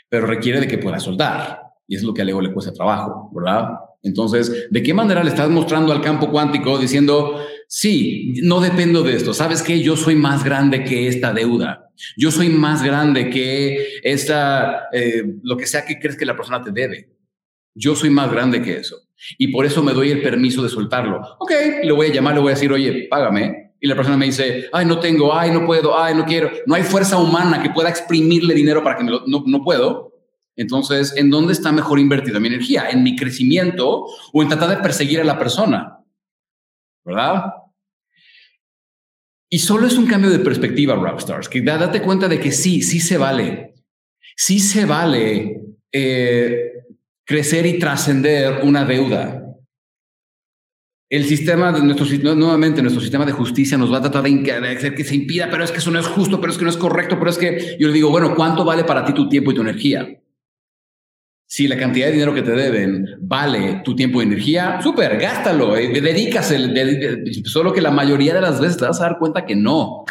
Pero 0.08 0.26
requiere 0.26 0.60
de 0.60 0.68
que 0.68 0.78
puedas 0.78 1.02
soltar. 1.02 1.60
Y 1.86 1.96
es 1.96 2.02
lo 2.02 2.14
que 2.14 2.22
al 2.22 2.28
ego 2.28 2.40
le 2.40 2.52
cuesta 2.52 2.72
trabajo, 2.72 3.30
¿verdad? 3.34 3.70
Entonces, 4.02 4.68
¿de 4.70 4.82
qué 4.82 4.94
manera 4.94 5.24
le 5.24 5.30
estás 5.30 5.50
mostrando 5.50 5.92
al 5.92 6.00
campo 6.00 6.30
cuántico 6.30 6.78
diciendo, 6.78 7.40
sí, 7.68 8.34
no 8.42 8.60
dependo 8.60 9.04
de 9.04 9.14
esto? 9.14 9.32
¿Sabes 9.32 9.62
qué? 9.62 9.80
Yo 9.80 9.96
soy 9.96 10.16
más 10.16 10.42
grande 10.42 10.82
que 10.82 11.06
esta 11.06 11.32
deuda. 11.32 11.88
Yo 12.16 12.30
soy 12.32 12.48
más 12.48 12.82
grande 12.82 13.30
que 13.30 14.00
esta, 14.02 14.88
eh, 14.92 15.22
lo 15.42 15.56
que 15.56 15.66
sea 15.66 15.84
que 15.84 16.00
crees 16.00 16.16
que 16.16 16.26
la 16.26 16.36
persona 16.36 16.62
te 16.62 16.72
debe. 16.72 17.10
Yo 17.74 17.94
soy 17.94 18.10
más 18.10 18.30
grande 18.32 18.60
que 18.60 18.78
eso. 18.78 18.96
Y 19.36 19.48
por 19.48 19.66
eso 19.66 19.82
me 19.82 19.92
doy 19.92 20.10
el 20.10 20.22
permiso 20.22 20.62
de 20.62 20.68
soltarlo. 20.68 21.20
Ok, 21.38 21.52
le 21.82 21.92
voy 21.92 22.08
a 22.08 22.12
llamar, 22.12 22.34
le 22.34 22.40
voy 22.40 22.50
a 22.50 22.54
decir, 22.54 22.72
oye, 22.72 23.06
págame. 23.08 23.72
Y 23.80 23.86
la 23.86 23.94
persona 23.94 24.16
me 24.16 24.26
dice, 24.26 24.68
ay, 24.72 24.86
no 24.86 24.98
tengo, 24.98 25.34
ay, 25.36 25.50
no 25.50 25.64
puedo, 25.64 25.96
ay, 25.96 26.14
no 26.14 26.24
quiero. 26.24 26.50
No 26.66 26.74
hay 26.74 26.82
fuerza 26.82 27.18
humana 27.18 27.62
que 27.62 27.70
pueda 27.70 27.88
exprimirle 27.88 28.54
dinero 28.54 28.82
para 28.82 28.96
que 28.96 29.04
me 29.04 29.10
lo, 29.10 29.24
no, 29.26 29.44
no 29.46 29.62
puedo. 29.62 30.12
Entonces, 30.56 31.14
¿en 31.16 31.30
dónde 31.30 31.52
está 31.52 31.70
mejor 31.70 32.00
invertida 32.00 32.40
mi 32.40 32.48
energía? 32.48 32.90
¿En 32.90 33.04
mi 33.04 33.14
crecimiento 33.14 34.06
o 34.32 34.42
en 34.42 34.48
tratar 34.48 34.70
de 34.70 34.76
perseguir 34.78 35.20
a 35.20 35.24
la 35.24 35.38
persona? 35.38 35.98
¿Verdad? 37.04 37.44
Y 39.50 39.60
solo 39.60 39.86
es 39.86 39.96
un 39.96 40.06
cambio 40.06 40.30
de 40.30 40.40
perspectiva, 40.40 40.94
Rockstars, 40.94 41.48
que 41.48 41.62
date 41.62 42.02
cuenta 42.02 42.28
de 42.28 42.38
que 42.38 42.52
sí, 42.52 42.82
sí 42.82 43.00
se 43.00 43.16
vale. 43.16 43.74
Sí 44.36 44.60
se 44.60 44.84
vale 44.84 45.62
eh, 45.90 46.72
crecer 47.24 47.66
y 47.66 47.78
trascender 47.78 48.60
una 48.62 48.84
deuda. 48.84 49.44
El 51.10 51.24
sistema 51.24 51.72
de 51.72 51.82
nuestro 51.82 52.34
nuevamente 52.34 52.82
nuestro 52.82 53.00
sistema 53.00 53.24
de 53.24 53.32
justicia 53.32 53.78
nos 53.78 53.90
va 53.90 53.96
a 53.96 54.02
tratar 54.02 54.24
de 54.24 54.76
hacer 54.76 54.94
que 54.94 55.04
se 55.04 55.14
impida, 55.14 55.48
pero 55.50 55.64
es 55.64 55.72
que 55.72 55.78
eso 55.78 55.90
no 55.90 55.98
es 55.98 56.06
justo, 56.06 56.38
pero 56.38 56.52
es 56.52 56.58
que 56.58 56.64
no 56.64 56.70
es 56.70 56.76
correcto, 56.76 57.18
pero 57.18 57.30
es 57.30 57.38
que 57.38 57.76
yo 57.80 57.88
le 57.88 57.94
digo, 57.94 58.10
bueno, 58.10 58.34
¿cuánto 58.34 58.62
vale 58.62 58.84
para 58.84 59.06
ti 59.06 59.14
tu 59.14 59.30
tiempo 59.30 59.50
y 59.50 59.54
tu 59.54 59.62
energía? 59.62 60.20
Si 61.50 61.66
la 61.66 61.78
cantidad 61.78 62.08
de 62.08 62.12
dinero 62.12 62.34
que 62.34 62.42
te 62.42 62.52
deben 62.52 63.16
vale 63.20 63.80
tu 63.82 63.96
tiempo 63.96 64.20
y 64.20 64.26
energía, 64.26 64.82
súper, 64.82 65.18
gástalo, 65.18 65.78
eh, 65.78 67.24
solo 67.44 67.72
que 67.72 67.80
la 67.80 67.90
mayoría 67.90 68.34
de 68.34 68.42
las 68.42 68.60
veces 68.60 68.76
te 68.76 68.84
vas 68.84 69.00
a 69.00 69.04
dar 69.04 69.18
cuenta 69.18 69.46
que 69.46 69.56
no. 69.56 70.04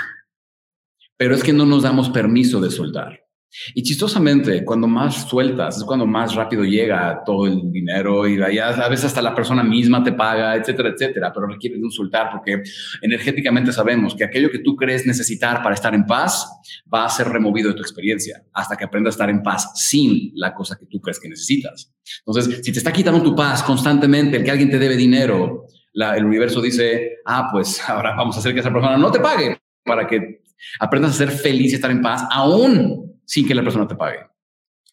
Pero 1.15 1.36
es 1.36 1.44
que 1.44 1.53
no 1.53 1.67
nos 1.67 1.84
damos 1.84 2.10
permiso 2.10 2.60
de 2.60 2.72
soltar. 2.72 3.26
Y 3.74 3.84
chistosamente, 3.84 4.64
cuando 4.64 4.88
más 4.88 5.28
sueltas, 5.28 5.78
es 5.78 5.84
cuando 5.84 6.06
más 6.06 6.36
rápido 6.36 6.64
llega 6.64 7.22
todo 7.26 7.48
el 7.48 7.72
dinero 7.72 8.28
y 8.28 8.40
a 8.42 8.90
veces 8.90 9.06
hasta 9.06 9.22
la 9.22 9.34
persona 9.34 9.64
misma 9.64 10.04
te 10.04 10.14
paga, 10.14 10.56
etcétera, 10.56 10.90
etcétera, 10.90 11.32
pero 11.34 11.48
requiere 11.48 11.78
de 11.78 11.84
un 11.84 11.92
soltar 11.92 12.30
porque 12.32 12.62
energéticamente 13.02 13.72
sabemos 13.72 14.16
que 14.16 14.24
aquello 14.24 14.50
que 14.50 14.60
tú 14.60 14.76
crees 14.76 15.06
necesitar 15.06 15.62
para 15.64 15.76
estar 15.76 15.94
en 15.94 16.06
paz 16.06 16.48
va 16.94 17.06
a 17.06 17.10
ser 17.10 17.28
removido 17.30 17.70
de 17.70 17.76
tu 17.76 17.82
experiencia 17.82 18.44
hasta 18.54 18.76
que 18.76 18.86
aprendas 18.86 19.14
a 19.14 19.16
estar 19.16 19.30
en 19.30 19.42
paz 19.42 19.72
sin 19.76 20.32
la 20.36 20.54
cosa 20.54 20.78
que 20.78 20.86
tú 20.86 21.00
crees 21.00 21.20
que 21.20 21.30
necesitas. 21.30 21.94
Entonces, 22.26 22.62
si 22.64 22.72
te 22.72 22.78
está 22.78 22.92
quitando 22.92 23.22
tu 23.22 23.36
paz 23.36 23.64
constantemente 23.64 24.38
el 24.38 24.44
que 24.44 24.52
alguien 24.52 24.70
te 24.70 24.80
debe 24.80 24.96
dinero, 24.96 25.66
el 25.94 26.26
universo 26.26 26.62
dice, 26.62 27.18
ah, 27.26 27.50
pues 27.52 27.82
ahora 27.90 28.16
vamos 28.16 28.36
a 28.36 28.40
hacer 28.40 28.54
que 28.54 28.60
esa 28.60 28.72
persona 28.72 28.98
no 28.98 29.12
te 29.12 29.20
pague 29.20 29.58
para 29.84 30.06
que 30.06 30.42
aprendas 30.80 31.12
a 31.12 31.26
ser 31.26 31.32
feliz 31.32 31.72
y 31.72 31.76
estar 31.76 31.92
en 31.92 32.02
paz 32.02 32.24
aún 32.32 33.07
sin 33.27 33.46
que 33.46 33.53
la 33.53 33.62
persona 33.62 33.88
te 33.88 33.96
pague. 33.96 34.19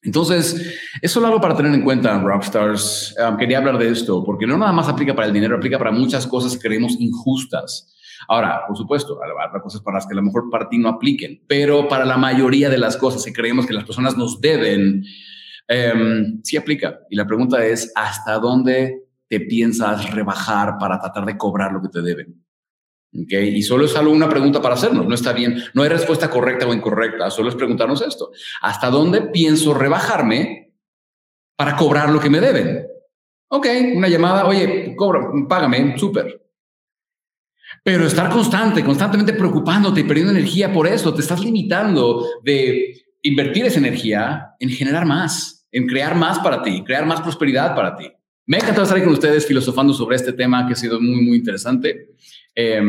Entonces, 0.02 0.78
eso 1.00 1.20
es 1.20 1.24
algo 1.24 1.40
para 1.40 1.56
tener 1.56 1.72
en 1.72 1.82
cuenta, 1.82 2.20
Rockstars. 2.20 3.14
Um, 3.18 3.38
quería 3.38 3.58
hablar 3.58 3.78
de 3.78 3.88
esto 3.88 4.22
porque 4.22 4.46
no 4.46 4.58
nada 4.58 4.72
más 4.72 4.86
aplica 4.86 5.14
para 5.14 5.28
el 5.28 5.32
dinero, 5.32 5.56
aplica 5.56 5.78
para 5.78 5.92
muchas 5.92 6.26
cosas 6.26 6.52
que 6.52 6.68
creemos 6.68 6.96
injustas. 6.98 7.96
Ahora, 8.28 8.62
por 8.66 8.76
supuesto, 8.76 9.18
habrá 9.22 9.62
cosas 9.62 9.80
para 9.80 9.96
las 9.96 10.06
que 10.06 10.12
a 10.12 10.16
lo 10.16 10.22
mejor 10.22 10.50
para 10.50 10.68
ti 10.68 10.78
no 10.78 10.90
apliquen, 10.90 11.42
pero 11.46 11.88
para 11.88 12.04
la 12.04 12.18
mayoría 12.18 12.68
de 12.68 12.78
las 12.78 12.96
cosas 12.96 13.24
que 13.24 13.32
creemos 13.32 13.66
que 13.66 13.72
las 13.72 13.84
personas 13.84 14.16
nos 14.16 14.40
deben, 14.40 15.04
um, 15.94 16.40
sí 16.42 16.58
aplica. 16.58 17.00
Y 17.08 17.16
la 17.16 17.26
pregunta 17.26 17.64
es, 17.64 17.90
¿hasta 17.94 18.38
dónde 18.38 19.04
te 19.28 19.40
piensas 19.40 20.10
rebajar 20.10 20.76
para 20.78 20.98
tratar 20.98 21.24
de 21.24 21.38
cobrar 21.38 21.72
lo 21.72 21.80
que 21.80 21.88
te 21.88 22.02
deben? 22.02 22.43
Y 23.14 23.62
solo 23.62 23.84
es 23.84 23.92
solo 23.92 24.10
una 24.10 24.28
pregunta 24.28 24.60
para 24.60 24.74
hacernos, 24.74 25.06
no 25.06 25.14
está 25.14 25.32
bien, 25.32 25.62
no 25.72 25.82
hay 25.84 25.88
respuesta 25.88 26.28
correcta 26.28 26.66
o 26.66 26.74
incorrecta, 26.74 27.30
solo 27.30 27.48
es 27.48 27.54
preguntarnos 27.54 28.02
esto, 28.02 28.32
¿hasta 28.60 28.90
dónde 28.90 29.22
pienso 29.22 29.72
rebajarme 29.72 30.72
para 31.56 31.76
cobrar 31.76 32.10
lo 32.10 32.18
que 32.18 32.28
me 32.28 32.40
deben? 32.40 32.88
Ok, 33.48 33.68
una 33.94 34.08
llamada, 34.08 34.46
oye, 34.46 34.96
cobra, 34.96 35.20
págame, 35.48 35.96
súper. 35.96 36.44
Pero 37.84 38.04
estar 38.04 38.30
constante, 38.30 38.82
constantemente 38.82 39.32
preocupándote 39.32 40.00
y 40.00 40.04
perdiendo 40.04 40.32
energía 40.32 40.72
por 40.72 40.88
eso, 40.88 41.14
te 41.14 41.20
estás 41.20 41.44
limitando 41.44 42.26
de 42.42 43.00
invertir 43.22 43.64
esa 43.66 43.78
energía 43.78 44.56
en 44.58 44.70
generar 44.70 45.06
más, 45.06 45.68
en 45.70 45.86
crear 45.86 46.16
más 46.16 46.40
para 46.40 46.62
ti, 46.62 46.82
crear 46.82 47.06
más 47.06 47.20
prosperidad 47.20 47.76
para 47.76 47.94
ti. 47.94 48.10
Me 48.46 48.58
ha 48.58 48.60
estar 48.60 49.02
con 49.02 49.12
ustedes 49.12 49.46
filosofando 49.46 49.94
sobre 49.94 50.16
este 50.16 50.32
tema 50.32 50.66
que 50.66 50.74
ha 50.74 50.76
sido 50.76 51.00
muy, 51.00 51.22
muy 51.22 51.38
interesante. 51.38 52.14
Eh, 52.54 52.80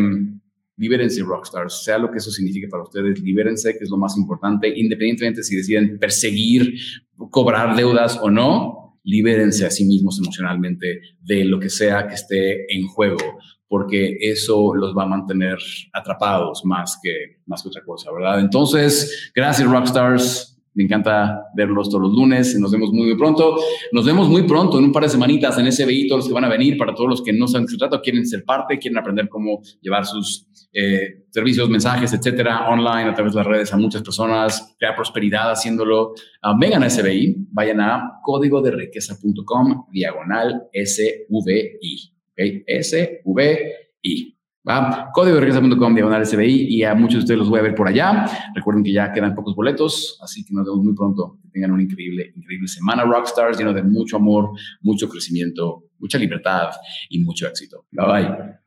libérense 0.77 1.24
rockstars, 1.24 1.83
sea 1.83 1.97
lo 1.97 2.12
que 2.12 2.17
eso 2.17 2.31
signifique 2.31 2.67
para 2.67 2.83
ustedes, 2.83 3.21
libérense, 3.21 3.77
que 3.77 3.83
es 3.83 3.89
lo 3.89 3.97
más 3.97 4.17
importante, 4.17 4.67
independientemente 4.75 5.43
si 5.43 5.55
deciden 5.55 5.97
perseguir, 6.00 6.75
cobrar 7.29 7.75
deudas 7.75 8.19
o 8.21 8.29
no, 8.29 9.00
libérense 9.03 9.65
a 9.65 9.71
sí 9.71 9.85
mismos 9.85 10.19
emocionalmente 10.19 11.01
de 11.21 11.45
lo 11.45 11.59
que 11.59 11.69
sea 11.69 12.07
que 12.07 12.15
esté 12.15 12.75
en 12.75 12.88
juego, 12.88 13.17
porque 13.67 14.17
eso 14.19 14.74
los 14.75 14.95
va 14.95 15.03
a 15.03 15.07
mantener 15.07 15.57
atrapados 15.93 16.65
más 16.65 17.00
que, 17.01 17.38
más 17.45 17.63
que 17.63 17.69
otra 17.69 17.83
cosa, 17.83 18.12
¿verdad? 18.12 18.39
Entonces, 18.39 19.31
gracias 19.33 19.69
rockstars. 19.69 20.54
Me 20.75 20.84
encanta 20.84 21.46
verlos 21.55 21.89
todos 21.89 22.03
los 22.03 22.13
lunes. 22.13 22.58
Nos 22.60 22.72
vemos 22.72 22.91
muy, 22.91 23.08
muy 23.08 23.17
pronto. 23.17 23.58
Nos 23.91 24.05
vemos 24.05 24.29
muy 24.29 24.44
pronto, 24.44 24.77
en 24.77 24.86
un 24.86 24.91
par 24.91 25.03
de 25.03 25.10
semanitas, 25.10 25.58
en 25.58 25.72
SBI, 25.72 26.08
todos 26.08 26.20
los 26.20 26.27
que 26.27 26.34
van 26.34 26.46
a 26.46 26.50
venir, 26.50 26.77
para 26.77 26.94
todos 26.94 27.10
los 27.10 27.24
que 27.24 27.34
no 27.34 27.48
saben 27.48 27.65
qué 27.65 27.72
se 27.72 27.77
trata, 27.77 28.01
quieren 28.01 28.25
ser 28.25 28.44
parte, 28.44 28.77
quieren 28.77 28.98
aprender 28.98 29.29
cómo 29.29 29.62
llevar 29.82 30.05
sus 30.05 30.48
eh, 30.74 31.24
servicios, 31.29 31.70
mensajes, 31.70 32.13
etcétera, 32.13 32.70
online, 32.70 33.10
a 33.10 33.13
través 33.13 33.34
de 33.34 33.38
las 33.38 33.48
redes 33.48 33.74
a 33.74 33.77
muchas 33.77 34.01
personas, 34.03 34.75
crear 34.77 34.96
prosperidad 34.96 35.51
haciéndolo. 35.51 36.12
Uh, 36.44 36.60
vengan 36.60 36.84
a 36.84 36.89
SBI, 36.89 37.48
vayan 37.51 37.79
a 37.79 38.20
código 38.22 38.62
de 38.62 38.72
riqueza.com, 38.72 39.86
diagonal 39.91 40.67
SVI. 40.74 42.13
¿okay? 42.34 42.63
SVI. 42.67 44.35
¿Va? 44.67 45.10
Código 45.13 45.39
diagonal 45.39 46.25
SBI, 46.25 46.67
y 46.69 46.84
a 46.84 46.95
muchos 46.95 47.15
de 47.15 47.19
ustedes 47.19 47.39
los 47.39 47.50
voy 47.50 47.60
a 47.60 47.63
ver 47.63 47.75
por 47.75 47.88
allá. 47.88 48.25
Recuerden 48.53 48.84
que 48.84 48.91
ya 48.91 49.12
quedan 49.12 49.36
pocos 49.36 49.55
boletos, 49.55 50.19
así 50.22 50.43
que 50.43 50.53
nos 50.53 50.65
vemos 50.65 50.84
muy 50.84 50.95
pronto. 50.95 51.38
Que 51.41 51.50
tengan 51.50 51.72
una 51.72 51.84
increíble, 51.84 52.34
increíble 52.36 52.67
semana 52.67 53.03
Rockstars, 53.03 53.57
lleno 53.57 53.74
de 53.74 53.84
mucho 53.84 54.17
amor, 54.17 54.51
mucho 54.81 55.07
crecimiento, 55.10 55.84
mucha 56.00 56.17
libertad 56.17 56.69
y 57.10 57.19
mucho 57.19 57.48
éxito. 57.48 57.86
Bye 57.91 58.05
bye. 58.07 58.64